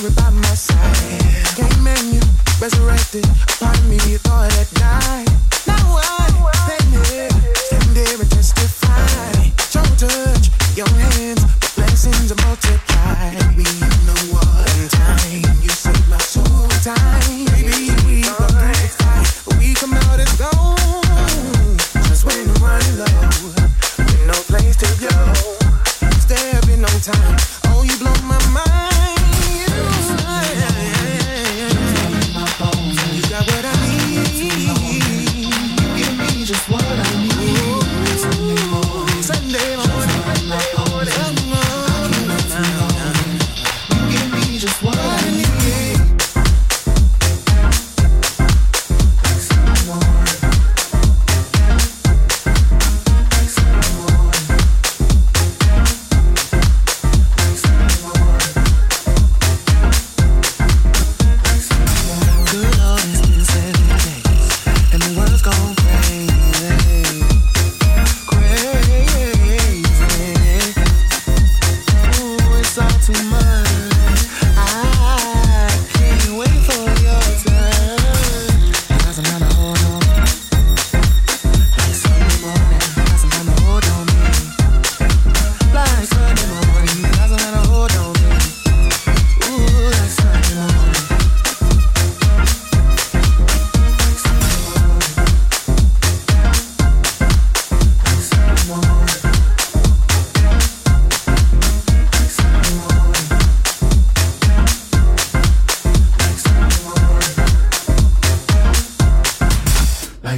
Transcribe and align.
sorry 0.00 0.14
by 0.14 0.30
myself. 0.30 0.69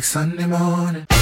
like 0.02 0.06
Sunday 0.06 0.46
morning. 0.46 1.22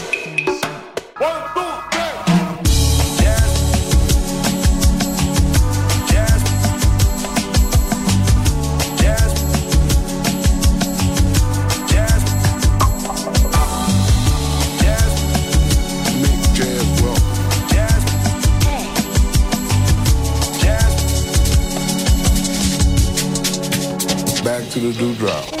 do 24.93 25.13
drown. 25.15 25.60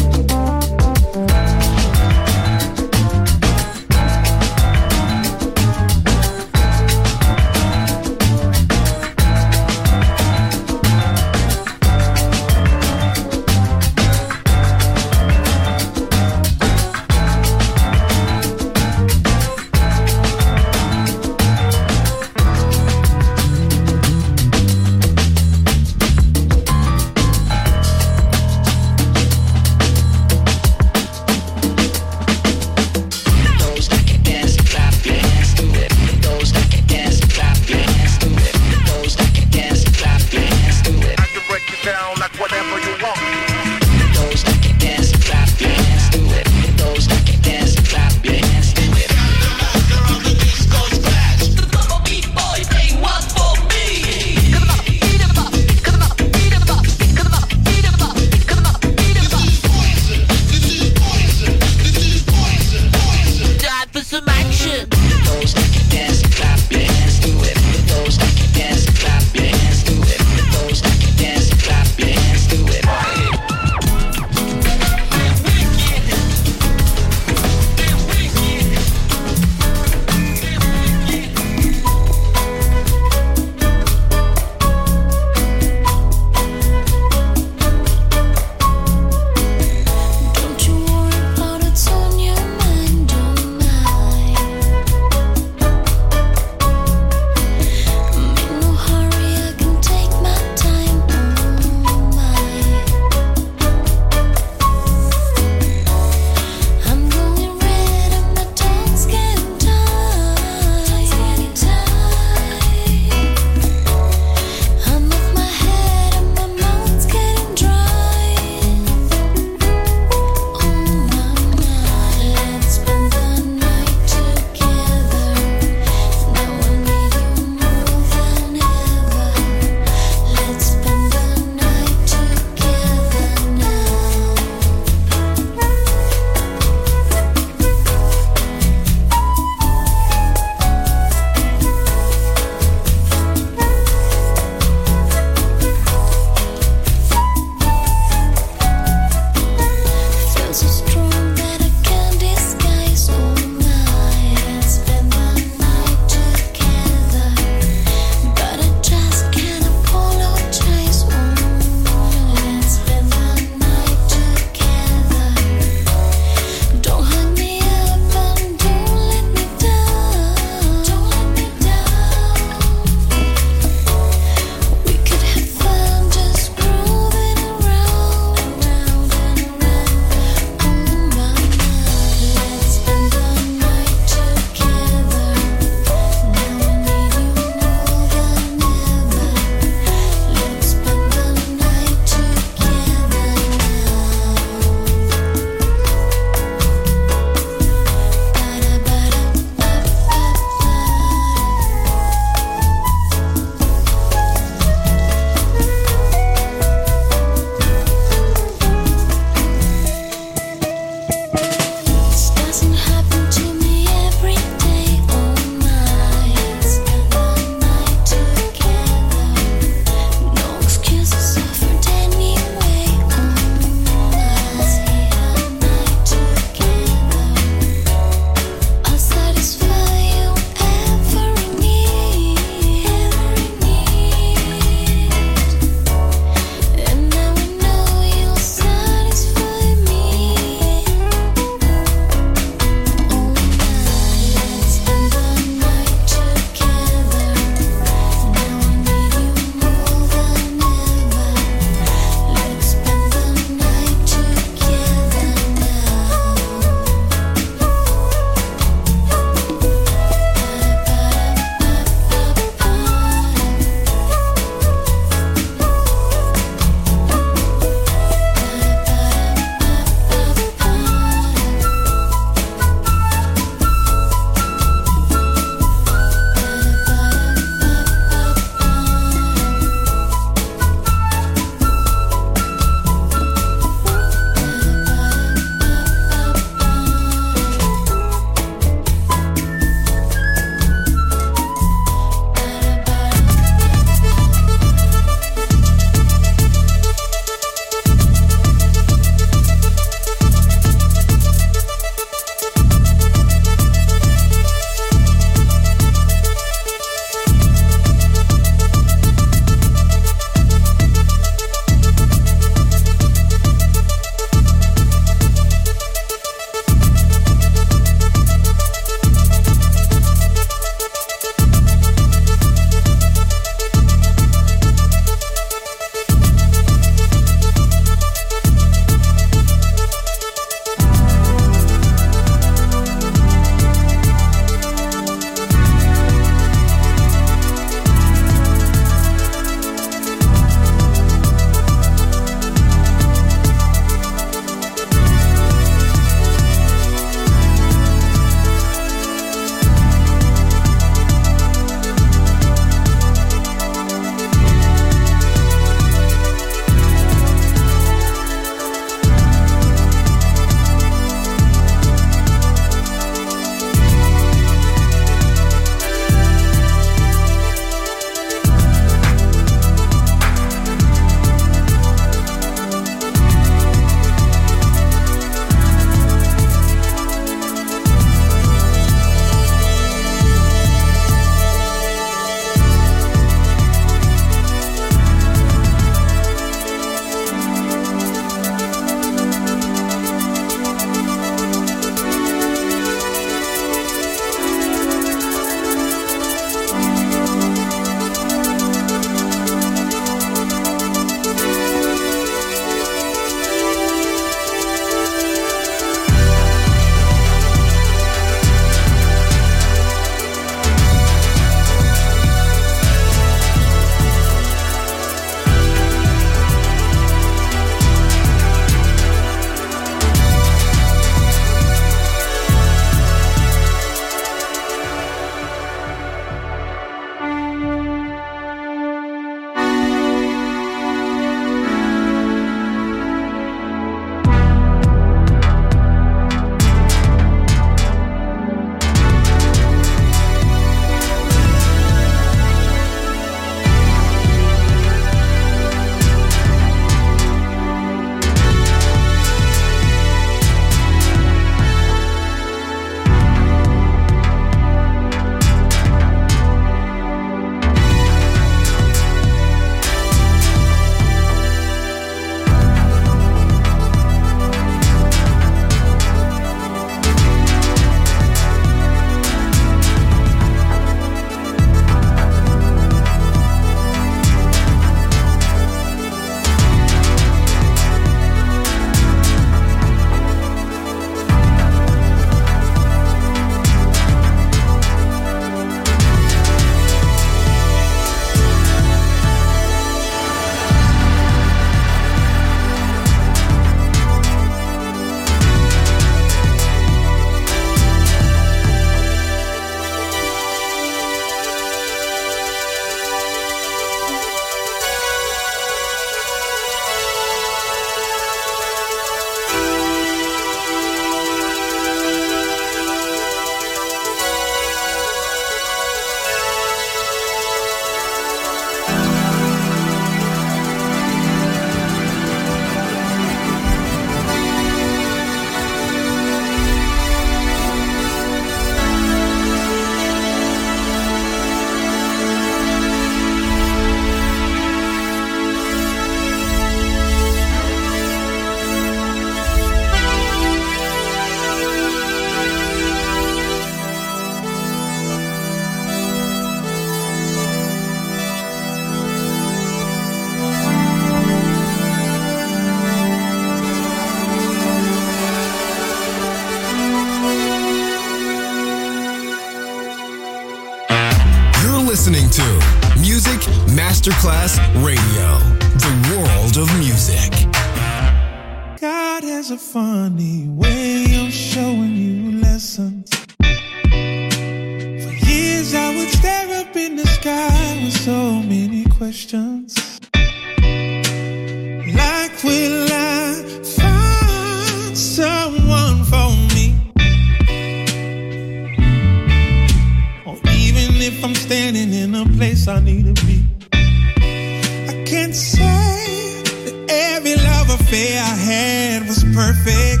sick. 599.88 600.00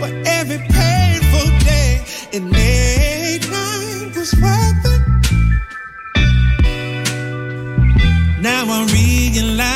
But 0.00 0.12
every 0.38 0.58
painful 0.58 1.48
day 1.70 1.92
and 2.34 2.44
late 2.50 3.44
night 3.50 4.10
was 4.16 4.32
worth 4.42 4.86
it. 4.94 5.02
Now 8.42 8.64
I 8.76 8.78
realize. 8.92 9.75